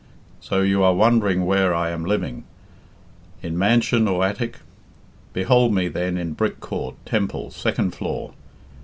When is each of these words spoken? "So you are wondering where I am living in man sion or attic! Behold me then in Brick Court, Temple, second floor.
"So 0.49 0.61
you 0.63 0.81
are 0.81 0.95
wondering 0.95 1.45
where 1.45 1.75
I 1.75 1.91
am 1.91 2.05
living 2.05 2.43
in 3.43 3.55
man 3.55 3.81
sion 3.81 4.07
or 4.07 4.25
attic! 4.25 4.57
Behold 5.31 5.75
me 5.75 5.89
then 5.89 6.17
in 6.17 6.33
Brick 6.33 6.59
Court, 6.59 6.95
Temple, 7.05 7.51
second 7.51 7.91
floor. 7.93 8.33